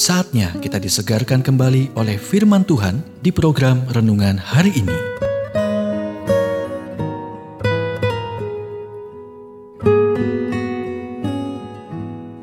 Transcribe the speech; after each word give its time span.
Saatnya 0.00 0.56
kita 0.64 0.80
disegarkan 0.80 1.44
kembali 1.44 1.92
oleh 1.92 2.16
firman 2.16 2.64
Tuhan 2.64 3.04
di 3.20 3.28
program 3.28 3.84
renungan 3.92 4.40
hari 4.40 4.72
ini. 4.72 4.96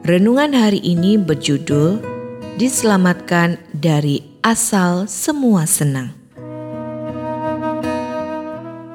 Renungan 0.05 0.53
hari 0.53 0.85
ini 0.85 1.17
berjudul 1.17 1.97
Diselamatkan 2.61 3.57
dari 3.73 4.21
Asal 4.45 5.09
Semua 5.09 5.65
Senang. 5.65 6.13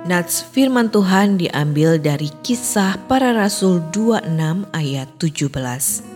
Nats 0.07 0.47
firman 0.55 0.87
Tuhan 0.87 1.35
diambil 1.35 1.99
dari 1.99 2.31
kisah 2.47 2.95
para 3.11 3.35
rasul 3.35 3.83
26 3.91 4.71
ayat 4.71 5.11
17. 5.19 6.12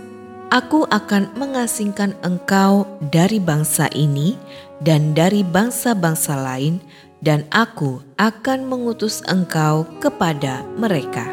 Aku 0.54 0.86
akan 0.86 1.34
mengasingkan 1.34 2.14
engkau 2.22 2.86
dari 3.10 3.42
bangsa 3.42 3.90
ini 3.90 4.38
dan 4.78 5.10
dari 5.10 5.42
bangsa-bangsa 5.42 6.38
lain, 6.38 6.78
dan 7.18 7.42
aku 7.50 7.98
akan 8.14 8.70
mengutus 8.70 9.26
engkau 9.26 9.82
kepada 9.98 10.62
mereka. 10.78 11.26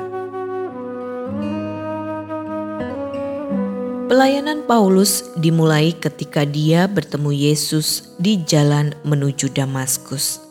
Pelayanan 4.10 4.66
Paulus 4.66 5.30
dimulai 5.38 5.94
ketika 5.94 6.42
dia 6.42 6.90
bertemu 6.90 7.54
Yesus 7.54 8.18
di 8.18 8.42
jalan 8.42 8.98
menuju 9.06 9.54
Damaskus. 9.54 10.42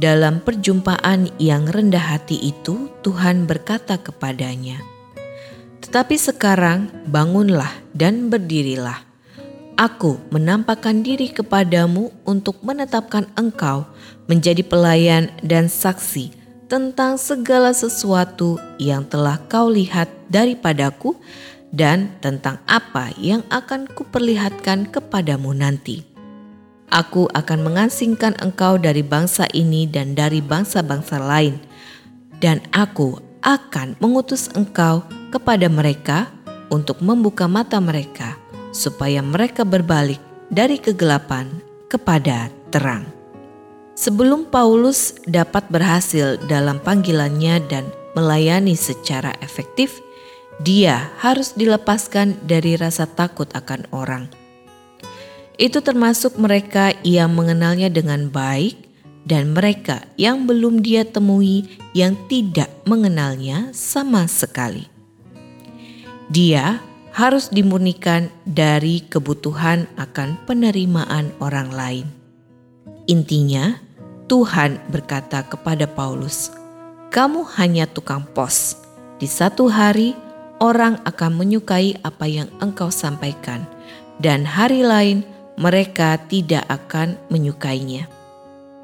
Dalam 0.00 0.40
perjumpaan 0.40 1.28
yang 1.36 1.68
rendah 1.68 2.16
hati 2.16 2.40
itu, 2.40 2.88
Tuhan 3.04 3.44
berkata 3.44 4.00
kepadanya, 4.00 4.80
tetapi 5.92 6.16
sekarang 6.16 6.88
bangunlah 7.04 7.68
dan 7.92 8.32
berdirilah. 8.32 9.04
Aku 9.76 10.16
menampakkan 10.32 11.04
diri 11.04 11.28
kepadamu 11.28 12.08
untuk 12.24 12.64
menetapkan 12.64 13.28
engkau 13.36 13.84
menjadi 14.24 14.64
pelayan 14.64 15.28
dan 15.44 15.68
saksi 15.68 16.32
tentang 16.64 17.20
segala 17.20 17.76
sesuatu 17.76 18.56
yang 18.80 19.04
telah 19.04 19.36
kau 19.52 19.68
lihat 19.68 20.08
daripadaku 20.32 21.12
dan 21.76 22.08
tentang 22.24 22.56
apa 22.64 23.12
yang 23.20 23.44
akan 23.52 23.84
kuperlihatkan 23.84 24.88
kepadamu 24.88 25.52
nanti. 25.52 26.08
Aku 26.88 27.28
akan 27.36 27.68
mengasingkan 27.68 28.32
engkau 28.40 28.80
dari 28.80 29.04
bangsa 29.04 29.44
ini 29.52 29.84
dan 29.84 30.16
dari 30.16 30.40
bangsa-bangsa 30.40 31.20
lain, 31.20 31.60
dan 32.40 32.64
aku 32.72 33.31
akan 33.42 33.98
mengutus 33.98 34.48
engkau 34.54 35.02
kepada 35.34 35.66
mereka 35.66 36.30
untuk 36.70 37.02
membuka 37.02 37.50
mata 37.50 37.82
mereka, 37.82 38.38
supaya 38.72 39.20
mereka 39.20 39.66
berbalik 39.66 40.22
dari 40.48 40.78
kegelapan 40.78 41.50
kepada 41.90 42.48
terang. 42.72 43.04
Sebelum 43.92 44.48
Paulus 44.48 45.12
dapat 45.28 45.68
berhasil 45.68 46.40
dalam 46.48 46.80
panggilannya 46.80 47.60
dan 47.68 47.84
melayani 48.16 48.72
secara 48.72 49.36
efektif, 49.44 50.00
dia 50.64 51.12
harus 51.20 51.52
dilepaskan 51.52 52.40
dari 52.48 52.80
rasa 52.80 53.04
takut 53.04 53.50
akan 53.52 53.84
orang. 53.92 54.24
Itu 55.60 55.84
termasuk 55.84 56.40
mereka 56.40 56.96
yang 57.04 57.36
mengenalnya 57.36 57.92
dengan 57.92 58.32
baik 58.32 58.91
dan 59.22 59.54
mereka 59.54 60.02
yang 60.18 60.46
belum 60.46 60.82
dia 60.82 61.06
temui 61.06 61.66
yang 61.94 62.18
tidak 62.26 62.70
mengenalnya 62.88 63.70
sama 63.70 64.26
sekali. 64.26 64.90
Dia 66.32 66.80
harus 67.12 67.52
dimurnikan 67.52 68.32
dari 68.48 69.04
kebutuhan 69.04 69.84
akan 70.00 70.40
penerimaan 70.48 71.28
orang 71.44 71.68
lain. 71.70 72.06
Intinya, 73.04 73.76
Tuhan 74.32 74.80
berkata 74.88 75.44
kepada 75.44 75.84
Paulus, 75.84 76.48
"Kamu 77.12 77.44
hanya 77.60 77.84
tukang 77.84 78.24
pos. 78.32 78.80
Di 79.20 79.28
satu 79.28 79.68
hari, 79.68 80.16
orang 80.62 80.96
akan 81.04 81.36
menyukai 81.36 82.00
apa 82.00 82.24
yang 82.24 82.48
engkau 82.64 82.88
sampaikan, 82.88 83.68
dan 84.22 84.48
hari 84.48 84.80
lain 84.80 85.26
mereka 85.60 86.16
tidak 86.30 86.64
akan 86.70 87.20
menyukainya. 87.28 88.08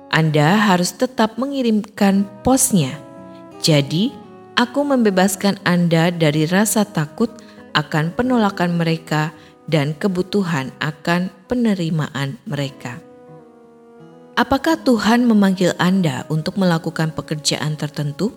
Anda 0.08 0.56
harus 0.56 0.96
tetap 0.96 1.36
mengirimkan 1.36 2.26
posnya. 2.42 2.96
Jadi, 3.60 4.28
Aku 4.58 4.82
membebaskan 4.82 5.62
Anda 5.62 6.10
dari 6.10 6.42
rasa 6.42 6.82
takut 6.82 7.30
akan 7.78 8.10
penolakan 8.18 8.74
mereka 8.74 9.30
dan 9.70 9.94
kebutuhan 9.94 10.74
akan 10.82 11.30
penerimaan 11.46 12.42
mereka. 12.42 12.98
Apakah 14.34 14.82
Tuhan 14.82 15.30
memanggil 15.30 15.78
Anda 15.78 16.26
untuk 16.26 16.58
melakukan 16.58 17.14
pekerjaan 17.14 17.78
tertentu? 17.78 18.34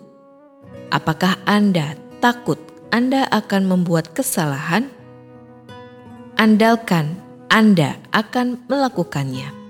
Apakah 0.94 1.42
Anda 1.50 1.98
takut 2.22 2.62
Anda 2.94 3.26
akan 3.34 3.66
membuat 3.66 4.14
kesalahan? 4.14 4.94
Andalkan 6.38 7.18
Anda 7.50 7.98
akan 8.14 8.62
melakukannya. 8.70 9.60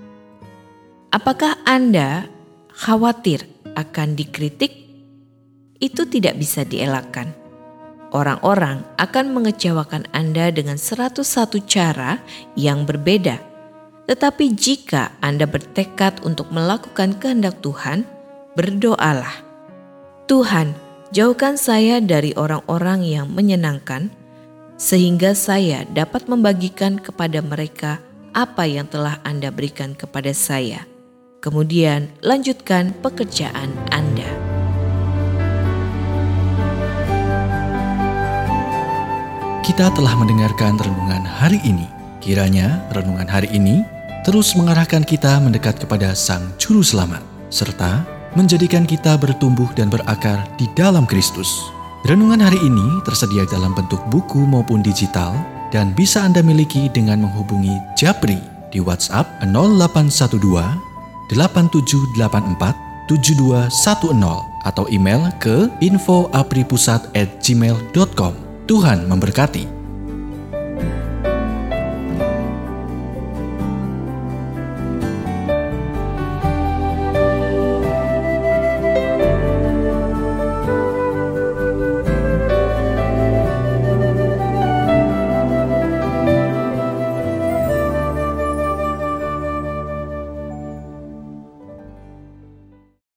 Apakah 1.12 1.60
Anda 1.68 2.24
khawatir 2.72 3.44
akan 3.76 4.16
dikritik 4.16 4.72
itu 5.76 6.08
tidak 6.08 6.40
bisa 6.40 6.64
dielakkan. 6.64 7.36
Orang-orang 8.16 8.80
akan 8.96 9.36
mengecewakan 9.36 10.08
Anda 10.16 10.48
dengan 10.48 10.80
101 10.80 11.20
cara 11.68 12.16
yang 12.56 12.88
berbeda. 12.88 13.40
Tetapi 14.08 14.56
jika 14.56 15.12
Anda 15.20 15.44
bertekad 15.44 16.24
untuk 16.24 16.48
melakukan 16.48 17.20
kehendak 17.20 17.60
Tuhan, 17.60 18.08
berdoalah. 18.56 19.44
Tuhan, 20.32 20.72
jauhkan 21.12 21.60
saya 21.60 22.00
dari 22.00 22.32
orang-orang 22.40 23.04
yang 23.04 23.28
menyenangkan, 23.28 24.08
sehingga 24.80 25.36
saya 25.36 25.84
dapat 25.92 26.24
membagikan 26.24 26.96
kepada 26.96 27.44
mereka 27.44 28.00
apa 28.32 28.64
yang 28.64 28.88
telah 28.88 29.20
Anda 29.28 29.52
berikan 29.52 29.96
kepada 29.96 30.32
saya. 30.36 30.91
Kemudian 31.42 32.06
lanjutkan 32.22 32.94
pekerjaan 33.02 33.74
Anda. 33.90 34.30
Kita 39.66 39.90
telah 39.90 40.14
mendengarkan 40.22 40.78
renungan 40.78 41.26
hari 41.26 41.58
ini. 41.66 41.90
Kiranya 42.22 42.86
renungan 42.94 43.26
hari 43.26 43.50
ini 43.50 43.82
terus 44.22 44.54
mengarahkan 44.54 45.02
kita 45.02 45.42
mendekat 45.42 45.82
kepada 45.82 46.14
Sang 46.14 46.46
Juru 46.62 46.86
Selamat, 46.86 47.26
serta 47.50 48.06
menjadikan 48.38 48.86
kita 48.86 49.18
bertumbuh 49.18 49.66
dan 49.74 49.90
berakar 49.90 50.46
di 50.62 50.70
dalam 50.78 51.10
Kristus. 51.10 51.50
Renungan 52.06 52.38
hari 52.38 52.62
ini 52.62 53.02
tersedia 53.02 53.42
dalam 53.50 53.74
bentuk 53.74 53.98
buku 54.14 54.46
maupun 54.46 54.78
digital 54.78 55.34
dan 55.74 55.90
bisa 55.90 56.22
Anda 56.22 56.38
miliki 56.38 56.86
dengan 56.94 57.26
menghubungi 57.26 57.98
Japri 57.98 58.38
di 58.70 58.78
WhatsApp 58.78 59.42
0812 59.42 60.91
8784 61.32 62.92
7210 63.10 64.46
atau 64.62 64.86
email 64.88 65.26
ke 65.42 65.66
infoapripusat@gmail.com. 65.82 68.32
Tuhan 68.70 69.10
memberkati. 69.10 69.81